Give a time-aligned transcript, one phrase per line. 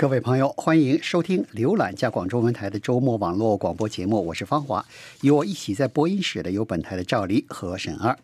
[0.00, 4.82] 各位朋友，欢迎收听、浏览加广中文台的周末网络广播节目，我是方华，
[5.20, 8.18] 与我一起在播音室的有本台的赵黎和沈二。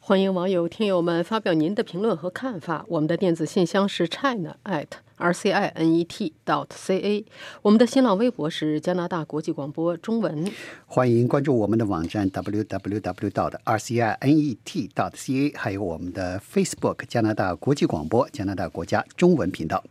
[0.00, 2.84] 欢迎网友、听友们发表您的评论和看法。
[2.88, 7.24] 我们的电子信箱是 china at r c i n e t dot c a，
[7.62, 10.50] 我们的新浪微博是加拿大国际广播中文。
[10.86, 19.84] 欢迎关注我们的网站 w w w dot r c i n e t dot c a，还有我们的 Facebook 加拿大国际广播加拿大国家中文频道。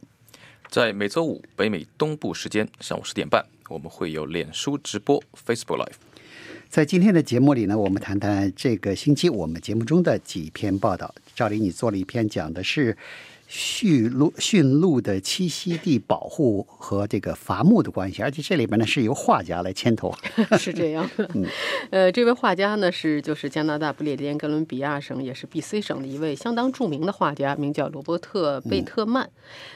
[0.75, 5.93] 在每周五北美东部时间上午十点半，我们会有脸书直播 Facebook Live。
[6.67, 11.15] 在今天的节目里呢，我们谈谈这个星期我们节目中的几篇报道。
[11.33, 12.97] 赵林，你做了一篇讲的是。
[13.57, 20.13] 驯鹿驯鹿的栖息地保护和这个伐木的关系，而且这里边呢是由画家来牵头，
[20.59, 21.09] 是这样。
[21.33, 21.45] 嗯，
[21.89, 29.29] 呃，这位画家呢是就是加拿大不列颠哥伦比亚省，也是 B.C 省的一位相当著名的画家，名叫罗伯特贝特曼。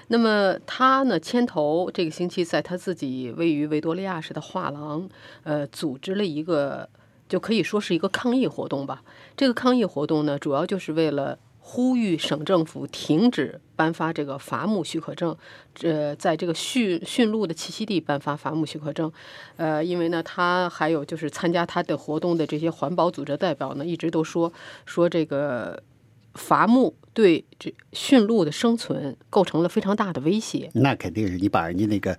[0.10, 5.08] 那么他呢牵头这个星期在他自己位于维多利亚市的画廊，
[5.44, 6.90] 呃，组织了一个
[7.30, 9.02] 就可以说是一个抗议活动吧。
[9.38, 11.40] 这个抗议活动呢，主要就是为了。
[11.72, 15.38] 呼吁省政府停止颁发这个伐木许可证，
[15.84, 19.12] 呃在这个驯驯鹿的栖息地颁发伐木许可证，
[19.58, 24.52] 呃，因为呢，他还有就是参加他的活动的这些环保组织代表呢，一直都说
[24.86, 25.84] 说这个。
[26.36, 30.70] 伐木对这驯鹿的生存构成了非常大的威胁。
[30.74, 32.12] 那肯定是你把人家那个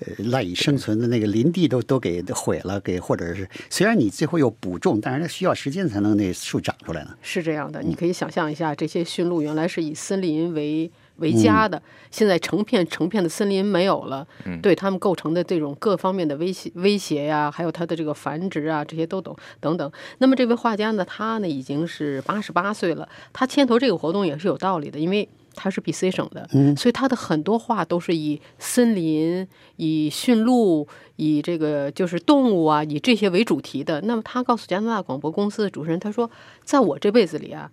[0.00, 7.16] 呃赖以生存的那个林地都都给毁了，给或者是虽然你最后又补种，但是它需要时间才能那树长出来呢。
[7.22, 10.90] 是这样的，你可以想象一下，这些驯鹿原来是以森林为。
[11.18, 11.80] 为家的，
[12.10, 14.26] 现在成片成片的森林没有了，
[14.62, 19.90] 对他们构成的这种各方面的威胁威胁呀，还有它的这个繁殖啊，这些都懂等等。
[20.18, 29.46] 那么这位画家呢，他呢已经是八十八岁了，他牵头这个活动也是有道理的，因为他是 B.C 省的，所以他的很多画都是以森林、
[29.76, 34.00] 以驯鹿、以这个就是动物啊，以这些为主题的。
[34.02, 36.30] 那么他告诉加拿大广播公司的主持人，他说，
[36.64, 37.70] 在我这辈子里啊。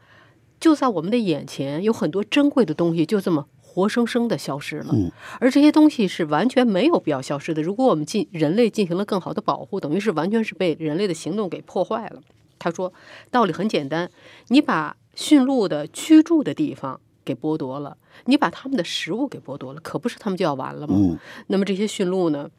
[0.60, 4.88] 就在我们的眼前，有很多珍贵的东西就这么活生生的消失了。
[4.94, 7.62] 嗯，而这些东西是完全没有必要消失的。
[7.62, 12.22] 如果我们进人类进行了更好的保护，等于是完全是被人类的行动给破坏了。
[12.58, 12.92] 他说，
[13.30, 14.10] 道理很简单，
[14.48, 20.96] 你把驯鹿的居住的地方给剥夺了，你把他们的食物给剥夺了，可不是他们就要完了吗？
[20.98, 21.18] 嗯，
[21.48, 22.50] 那么这些驯鹿呢？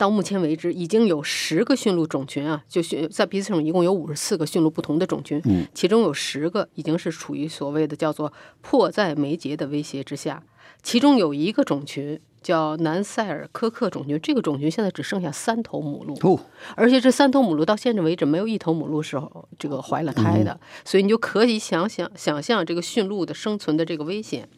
[0.00, 10.42] 到目前为止，已经有十个驯鹿种群啊，就驯在鼻子上一共有五十四个驯鹿不同的种群，嗯，其中有十个已经是处于所谓的叫做迫在眉睫的威胁之下，
[10.82, 16.40] 其中有一个种群叫南塞尔科克种群，这个种群现在只剩下三头母鹿，
[16.74, 19.20] 而且这三头母鹿到现在为止没有一头母鹿是
[19.58, 24.48] 这个怀了胎的，所以你就可以想想想象这个驯鹿的生存的这个危险。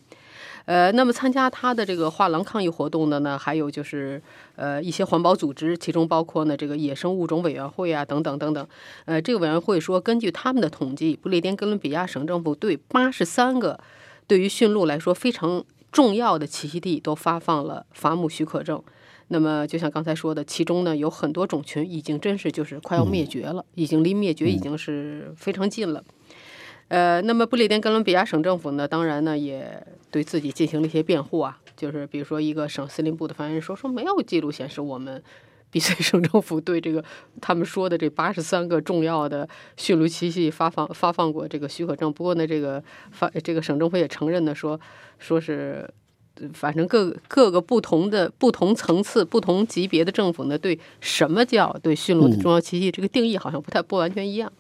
[0.64, 4.22] 呃，那么参加他的这个画廊抗议活动的呢，还有就是
[4.56, 8.66] 呃一些环保组织，其中包括呢这个野生物种委员会啊等等等等。
[9.04, 13.80] 呃，这个委员会说，根据他们的统计，不列颠哥伦比亚省政府对八十三个
[14.26, 18.82] 对于驯鹿来说非常重要的栖息地都发放了伐木许可证。
[19.28, 26.04] 那么就像刚才说的，其中呢有很多种群已经真是就是快要灭绝了，已经离灭绝已经是非常近了。
[26.92, 35.22] 呃，那么不列颠哥伦比亚省政府呢，当然呢也对自己进行了一些辩护啊，就是比如说一个省司令部的发言人说，说没有记录显示我们
[35.70, 37.02] B.C 省政府对这个
[37.40, 39.48] 他们说的这八十三个重要的
[39.78, 42.12] 驯鹿栖息发放发放过这个许可证。
[42.12, 44.78] 不过呢，这个发这个省政府也承认呢，说
[45.18, 45.88] 说是
[46.52, 54.52] 反正各各个不同的不同层次、不同级别的政府呢，对什么叫对驯鹿的重要栖息这个定义好像不太不完全一样。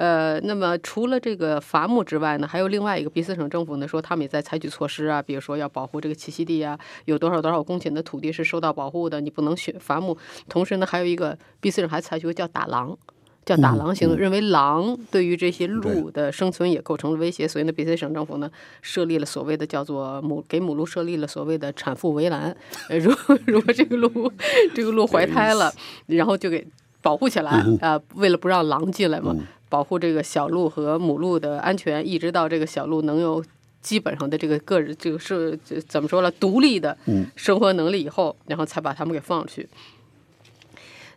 [0.00, 10.16] 呃，那么除了这个伐木之外呢，还有另外一个 B.C 省政府呢，说他们也在采取措施啊，比如说要保护这个栖息地啊，有多少多少公顷的土地是受到保护的，你不能选伐木。
[10.48, 12.96] 同时呢，还有一个 B.C 省还采取叫打狼，
[13.44, 18.50] 叫打狼行动，认为狼对于这些鹿的生存也构成了威胁，所以呢，B.C 省政府呢
[18.80, 22.56] 设立了所谓的叫做母给母鹿设立了所谓的产妇围栏，
[22.88, 24.32] 呃，如果如果这个鹿
[24.74, 25.70] 这个鹿怀胎了，
[26.06, 26.66] 然后就给
[27.02, 29.36] 保护起来啊，为了不让狼进来嘛。
[29.70, 33.42] 保护这个小鹿和母鹿的安全，一直到这个小鹿能有
[33.80, 35.56] 基本上的这个个人，这个是
[35.88, 36.94] 怎么说了，独立的
[37.34, 39.68] 生活能力以后，然后才把它们给放出去。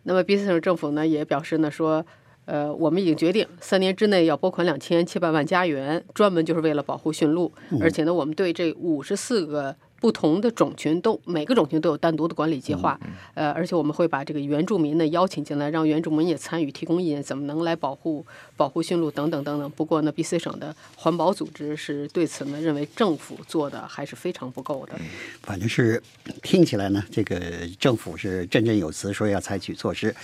[0.04, 2.02] 那么，比斯省政府呢也表示呢说，
[2.46, 9.76] 呃，我们已经决定三年之内要拨款两千七百万加元，专门就是为了保护驯鹿，而且呢，我们对这五十四个。
[10.04, 13.00] 不同的种群都每个种群都有单独的管理计划，
[13.32, 19.70] 呃，而且我们会把这个原住民呢邀请进来，让原住民也参与提供意见，怎么能来保护保护驯鹿等等等等。
[19.70, 24.92] 不过呢，BC 省的环保组织是对此呢认为政府做的还是非常不够的。
[25.40, 26.02] 反正是
[26.42, 27.40] 听起来呢，这个
[27.80, 30.14] 政府是振振有词说要采取措施，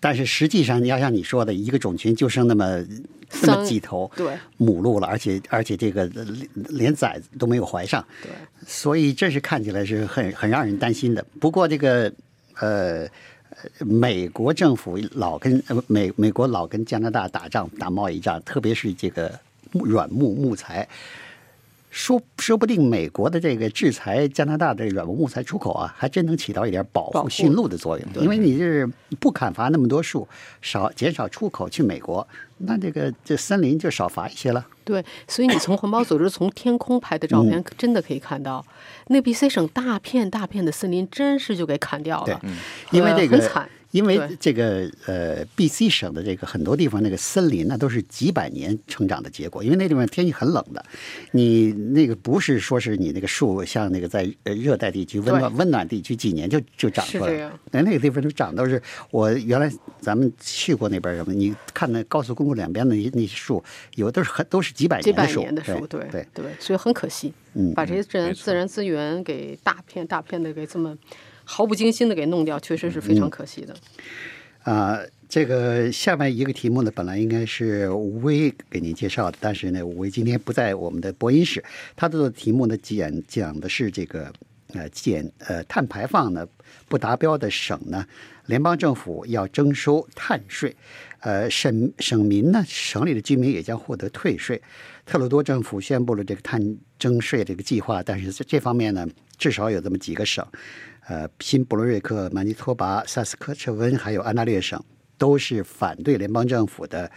[0.00, 2.84] 但是实际上要像你说的，一个种群就剩那么
[3.42, 8.04] 那么几头对母鹿了，而且而且这个连连崽子都没有怀上。
[8.20, 8.32] 对。
[8.66, 11.24] 所以这是看起来是很很让人担心的。
[11.40, 12.12] 不过这个
[12.60, 13.08] 呃，
[13.78, 19.32] 美国政府老跟美美国老跟加拿大打仗打贸易战，特别是这个
[19.72, 20.88] 软木木材。
[21.98, 28.08] 说说不定美国的这个制裁加拿大的软木材出口啊，还真能起到一点保护驯鹿的作用。
[28.22, 30.26] 因为你是不砍伐那么多树，
[30.62, 32.26] 少减少出口去美国，
[32.58, 34.64] 那这个这森林就少伐一些了。
[34.84, 38.64] 对，所以你从环保组织从天空拍的照片，真的可以看到，
[39.08, 42.26] 那 BC 省大片大片的森林，真是就给砍掉了。
[42.26, 42.50] 对，
[42.92, 43.38] 因为这个。
[43.38, 43.68] 很惨。
[43.90, 49.64] 因为这个呃，B.C 省的这个很多地方那个森林那，都是几百年成长的结果。
[49.64, 50.84] 因为那地方天气很冷的，
[51.32, 57.50] 你那个不是说是你那个树像那个在热带地区温暖温暖地区几年就就长出来。
[57.70, 58.80] 那那个地方都长都是
[59.10, 59.70] 我原来
[60.00, 63.64] 咱们去过那边什么，你看那高速公路两边的那那些树，
[63.94, 65.40] 有的都是很都是几百年的树。
[65.40, 70.94] 几百年的树，对对对，所以很可惜，嗯，把这些自然自然资源给大片大片的给这么。
[71.50, 73.74] 毫不经心的给弄掉，确实是非常可惜的。
[74.64, 81.64] 啊，这个下面一个题目呢，本来应该是吴威给您介绍的，但是呢，吴威今天不在我们的播音室。
[81.96, 84.30] 他的题目呢，讲讲的是这个
[84.74, 86.46] 呃减呃碳排放呢
[86.86, 88.04] 不达标的省呢，
[88.44, 90.76] 联邦政府要征收碳税，
[91.20, 94.60] 呃省省民呢，省里的居民也将获得退税。
[95.08, 96.60] 特鲁多政府宣布了这个碳
[96.98, 99.08] 征税这个计划，但是在这方面呢，
[99.38, 100.46] 至少有这么几个省。
[101.06, 104.78] 呃，新布伦瑞克、曼尼托巴、萨斯科彻温还有安大略省
[105.16, 107.10] 都是反对联邦政府的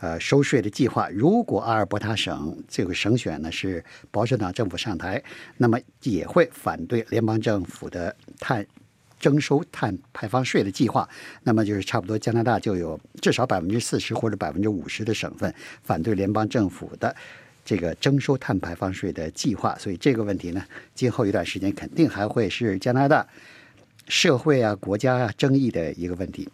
[0.00, 1.08] 呃收税的计划。
[1.08, 5.22] 如果阿尔伯塔省这个省选呢是保守党政府上台，
[5.56, 8.66] 那么也会反对联邦政府的碳
[9.18, 11.08] 征收碳排放税的计划。
[11.42, 15.52] 那么就是差不多加拿大就有至少百分之四十或者百分之五十的省份
[15.82, 17.14] 反对联邦政府的。
[17.68, 20.64] 这个征收碳排放税的计划，所以这个问题呢，
[20.94, 23.26] 今后一段时间肯定还会是加拿大
[24.06, 26.48] 社会啊、国家啊争议的一个问题。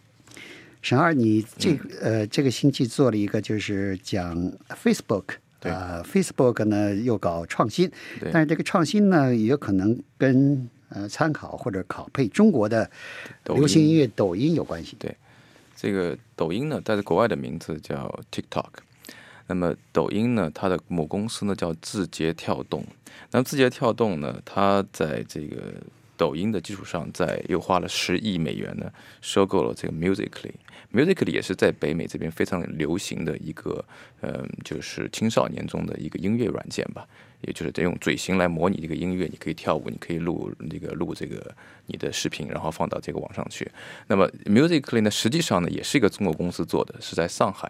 [0.81, 4.35] 沈二，你这呃这个星期做了一个就是讲
[4.83, 5.25] Facebook，
[5.61, 7.91] 啊，Facebook 呢又搞创新，
[8.31, 12.89] 但是这个创新呢也有可能跟呃参考或者拷贝中国的
[13.45, 14.95] 流行音乐抖音有关系。
[14.99, 15.15] 对，
[15.75, 18.69] 这个抖音呢，带着国外的名字叫 TikTok。
[19.47, 22.85] 那么抖音呢，它的母公司呢叫字节跳动。
[23.31, 25.73] 那么字节跳动呢，它在这个
[26.17, 30.53] 抖音的基础上，在又花了十亿美元呢，收购了这个 Musically。
[30.91, 33.83] Musically 也是在北美这边非常流行的一个，
[34.21, 37.07] 嗯，就是青少年中的一个音乐软件吧。
[37.45, 41.53] 也就是得用嘴型来模拟这个音乐，你可以跳舞，你可以录这个录这个
[41.87, 43.69] 你的视频，然后放到这个网上去。
[44.07, 47.69] 那么 Musically 呢，实际上呢也是一个中国公司做的，是在上海。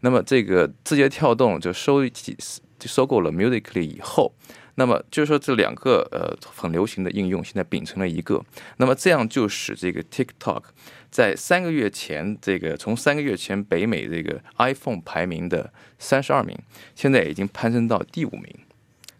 [0.00, 2.34] 那么这个字节跳动就收就
[2.80, 4.32] 收购了 Musically 以后，
[4.76, 8.42] 那么就是说这两个呃很流行的应用现在秉承了一个。
[8.78, 10.62] 那么这样就使这个 TikTok
[11.10, 16.58] 在三个月前，这个从三个月前北美这个 iPhone 排名的三十二名，
[16.94, 18.54] 现在已经攀升到第五名。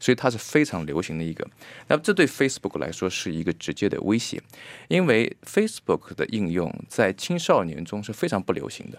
[0.02, 1.48] 所以它是非常流行的一个，
[1.86, 4.42] 那么这对 Facebook 来说是一个直接的威胁，
[4.88, 8.98] 因为 Facebook 的应用在青少年中是非常不流行的。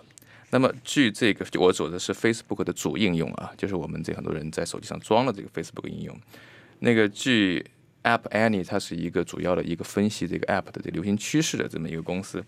[0.51, 6.17] 那么据这个我指的是 Facebook 的主应用啊，就是我们这很多人在手机上装了这个 Facebook 应用。
[6.79, 7.65] 那个据
[8.03, 12.41] App Annie，它是一个主要的一个分析这个 App 的这流行趋势的这么一个公司，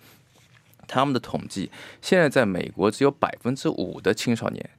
[0.87, 1.69] 他们的统计
[2.01, 4.69] 现在在美国只有百分之五的青少年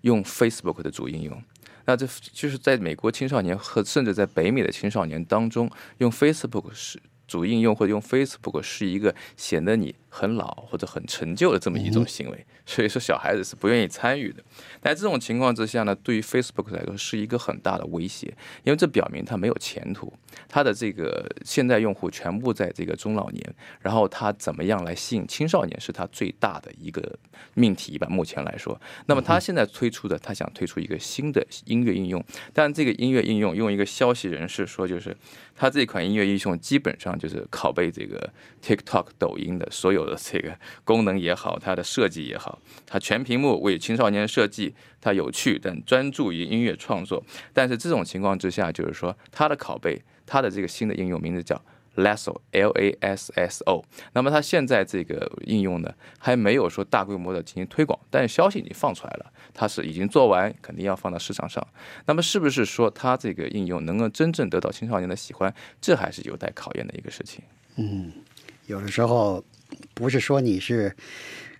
[0.00, 1.42] 用 Facebook 的主应用。
[1.88, 14.42] 那这就是在美国青少年和甚至在北美的青少年当中，用 Facebook 是主应用或者用 Facebook 是一个显得你很老或者很陈旧的这么一种行为，所以说小孩子是不愿意参与的。
[14.80, 20.12] 在这种情况之下呢，对于 Facebook 来说是一个很大的威胁，因为这表明它没有前途。
[20.48, 27.18] 它的这个现在用户全部在这个中老年，然后它怎么样来吸引青少年是它最大的一个
[27.54, 28.06] 命题吧。
[28.08, 35.14] 目前来说，那么它现在推出的，它想推出一个新的音乐应用，但这个音乐应用用一个消息人士说，就是
[35.54, 38.32] 它这款音乐应用基本上上就是拷贝这个
[38.62, 47.22] TikTok 抖音的所有的这个功能也好，它的设计也好，它全屏幕为青少年设计，它有趣但专注于音乐创作。
[47.52, 51.60] 但是这种情况之下，就是说它的拷贝，它的这个新的应用名字叫。
[51.98, 61.66] Lasso L A S S O，那么它现在这个应用呢，还没有说大规模的进行推广，但是消息已经放出来了，它是已经做完，肯定要放到市场上。
[62.06, 67.42] 那么是不是说它这个应用能够真正得到青少年的喜欢，这还是有待考验的一个事情。
[67.76, 68.12] 嗯，
[68.66, 69.44] 有的时候
[69.94, 70.94] 不是说你是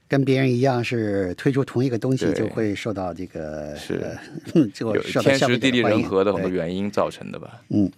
[0.06, 4.00] 跟别人一样是推出同一个东西就会受到这个是
[5.20, 7.60] 天时地利人和的很多原因造成的吧？
[7.68, 7.90] 嗯，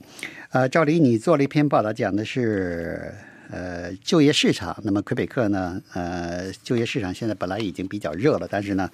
[0.53, 3.15] 呃，赵黎你做了一篇报道，讲的是
[3.53, 4.77] 呃就业市场。
[4.83, 8.91] 那么魁北克呢，呃，就业市场现在本来已经比较热了，但是呢，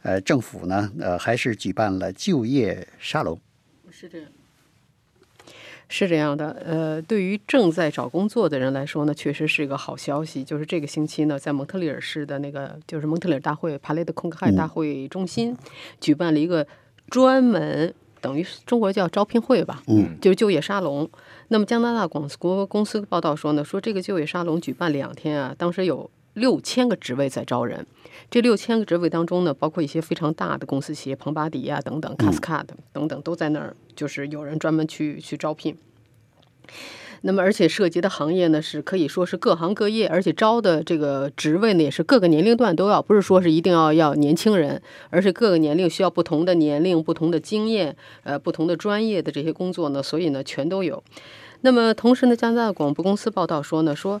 [0.00, 3.38] 呃，政府呢，呃，还是举办了就业沙龙。
[3.90, 4.28] 是这样。
[5.90, 10.42] 是这样的，呃，对于正在找工作的人来说呢，确实是一个好消息。
[10.42, 15.54] 就是这个星期呢，在蒙特利尔市的那个就是蒙特利尔大会帕雷的空克海大会中心，
[16.00, 16.66] 举办了一个
[17.10, 17.94] 专门
[18.24, 21.06] 等于中国叫招聘会吧，嗯，就是就业沙龙。
[21.48, 27.86] 那么加拿大广国公司报道说呢，说这个就业沙龙举办两天啊，当时有六千个职位在招人。
[28.30, 35.76] 这六千个职位当中呢，包括一些非常大的公司企业，庞巴迪啊等等，卡斯卡的等等都在那儿，就是有人专门去去招聘。
[37.26, 51.02] 那么，而且涉及的行业呢，是可以说是各行各业，而且招的这个职位呢，也是各个年龄段都要，不是说是一定要要年轻人，而是各个年龄需要不同的年龄、不同的经验、呃不同的专业的这些工作呢，所以呢全都有。
[51.62, 54.20] 那么同时呢，加拿大广播公司报道说呢，说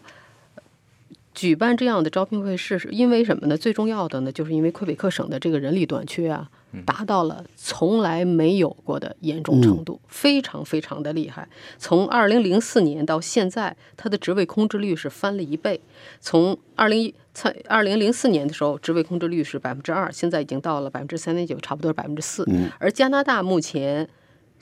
[1.34, 3.56] 举办这样的招聘会是因为什么呢？
[3.58, 6.48] 最重要的呢，就是因为魁北克省的这个人力短缺啊，
[6.84, 11.48] 达到了从来没有过的严重程度，非常非常的厉害。
[11.78, 15.80] 从二零零四年到现在，它的职位空置率是翻了一倍。
[16.20, 22.46] 从二零一在二零零四年的时候，职位空置率是百分之二，现在已经到了百分之三点九，差不多是百分之四。
[22.78, 24.08] 而加拿大目前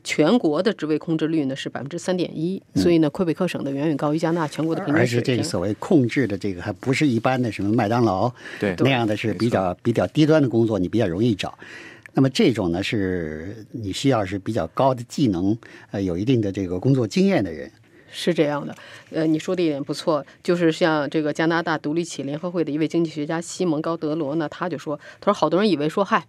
[0.05, 5.25] 全国的职位空置率呢是百分之三点一，所以呢，魁北克省的远远高于加拿大全国的平而均水平。
[5.25, 11.57] 且这个所谓控制的这个，还不是一般的什么麦当劳对那样的，是比较比较低端的工作，你比较容易找。
[12.15, 15.57] 那么这种呢，是你需要是比较高的技能，
[15.91, 17.71] 呃，有一定的这个工作经验的人。
[18.11, 18.75] 是这样的，
[19.11, 26.27] 呃，你说的一点不错，就是像这个加拿大独立企业联合会的一位经济学家西蒙高德罗呢，他就说，他说好多人以为说，嗨。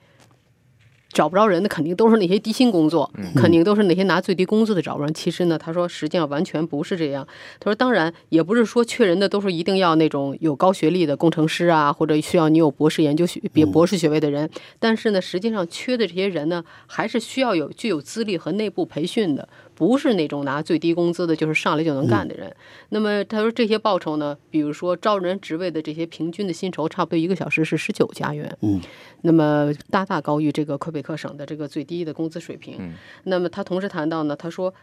[1.13, 5.13] 找不着人的肯定都是那些低薪工作，肯定都是那些拿最低工资的找不着人。
[5.13, 7.25] 其实呢，他说实际上完全不是这样。
[7.60, 14.50] 他说，当然也不是说缺人的都是一定要那种有高学历的工程师啊，或者需要你有博士研究学、别博士学位的人。
[14.79, 19.48] 但是呢，实际上缺的这些人呢，还是需要有具有资历和内部培训的。
[19.75, 22.56] 不是那种拿最低工资的，就是上来就能干的人。
[22.89, 28.58] 那么他说这些报酬呢，比如说招人职位的这些平均的薪酬，差不多一个小时是十九加元。
[28.62, 28.80] 嗯，
[29.22, 32.94] 那么大大高于这个魁北克省的这个最低的工资水平。
[33.24, 34.74] 那么他同时谈到呢，他说。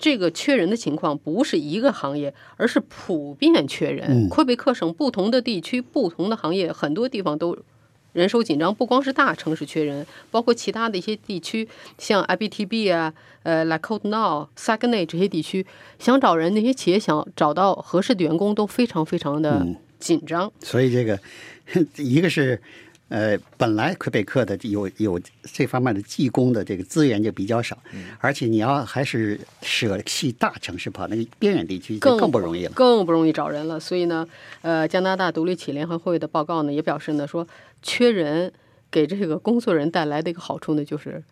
[0.00, 4.28] 这个缺人的情况不是一个行业，而是普遍缺人。
[4.28, 7.58] 魁北克省不同的地区、不同的行业，很多地方都
[8.12, 13.12] 人手紧张，不光是大城市缺人，包括其他的一些地区，像 IBTB 啊、
[13.42, 15.64] 呃 l a c o t e Now、Saguenay 这些地区，
[15.98, 19.66] 想找人，那些企业想找到合适的员工都非常非常的
[19.98, 20.50] 紧张。
[20.60, 21.18] 所以这个
[21.96, 22.60] 一个是
[23.10, 27.78] 呃，本来魁北克的有有这方面的技工的这个资源就比较少，
[28.18, 32.72] 而且你要还是舍弃大城市跑那个边远地区更更不容易了。
[32.74, 33.80] 更不容易找人了。
[33.80, 34.28] 所以呢，
[34.60, 37.48] 呃，加拿大独立企业联合会的报告呢也表示呢，说
[37.82, 38.52] 缺人
[38.90, 41.22] 给这个工作人带来的一个好处呢，就是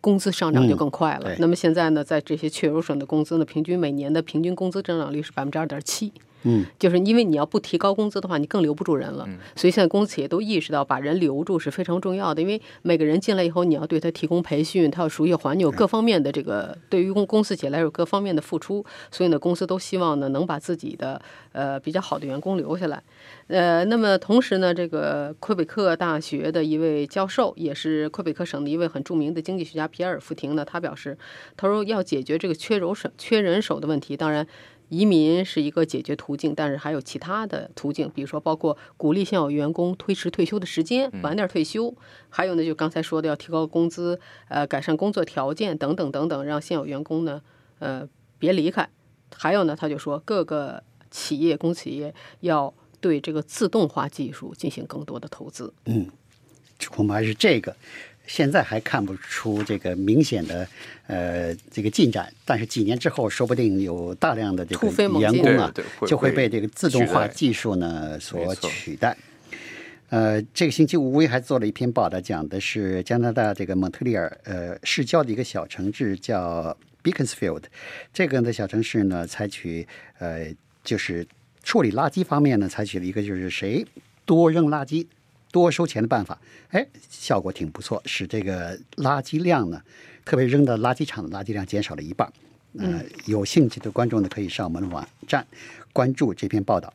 [0.00, 1.24] 工资上涨就更快了。
[1.24, 6.12] 对那么现在呢，在这些确有省的工资呢，平均每年的平均工资增长率是百分之二点七。
[6.44, 9.28] 嗯，就是因为你要不提高工资的话，你更留不住人了。
[9.56, 18.84] 所以现在公司企业都意识到把人留住是非常重要的，因为每个人进来以后，你要对他提供培训，他要熟悉环境，有各方面的这个对于公公司企业来说有各方面的付出。
[19.10, 21.20] 所以呢，公司都希望呢能把自己的
[21.52, 23.02] 呃比较好的员工留下来。
[23.48, 31.18] 呃，那么同时呢，这个魁北克大学的一位教授，也是魁北克省的一位很著名的经济学家皮埃尔·福廷呢，他表示，
[31.56, 34.46] 他说要解决这个缺人手、缺人手的问题，当然。
[34.88, 41.94] 移民是一个解决途径，但是还有其他的途径，比如说包括鼓励现有员工推迟退休的时间，晚点退休，
[42.30, 44.18] 还有呢，就刚才说的要提高工资，
[44.48, 47.42] 呃，改善工作条件等等等等，让现有员工呢，
[47.78, 48.88] 呃，别离开。
[49.36, 55.72] 还有呢，他就说各个企业、公企业要对这个自动化技术进行更多的投资。
[55.84, 56.06] 嗯
[56.90, 57.74] 恐怕是这个
[58.28, 60.68] 现在还看不出这个明显的
[61.08, 64.86] 呃这个进展，但是几年之后，说不定有大量的这个
[65.18, 65.72] 员工啊
[66.06, 69.16] 就会被这个自动化技术呢所取代。
[70.10, 77.64] 呃，这个星期吴威还做了一篇报道，讲的是加拿大这个蒙特利尔呃市郊的一个小城市叫 Beaconsfield，
[78.12, 79.86] 这个的小城市呢，采取
[80.18, 80.46] 呃
[80.84, 81.26] 就是
[81.62, 83.84] 处理垃圾方面呢，采取了一个就是谁
[84.24, 85.06] 多扔垃圾
[85.50, 86.40] 多收钱的办法，
[86.70, 89.82] 哎，效果挺不错，使这个垃圾量呢，
[90.24, 92.32] 特别扔到垃圾场的垃圾量减少了一半。
[92.78, 95.44] 呃，有兴趣的观众呢，可以上我们的网站
[95.92, 96.92] 关注这篇报道。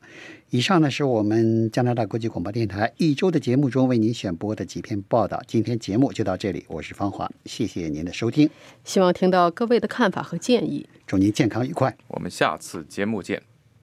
[0.51, 5.41] 以上呢是我们加拿大国际广播电台一周的节目中为您选播的几篇报道。
[5.48, 8.48] 今天节目就到这里，我是方华，谢谢您的收听，
[8.86, 10.88] 希望听到各位的看法和建议。
[11.07, 11.98] 祝您健康愉快。
[12.07, 13.52] 我们下次节目见。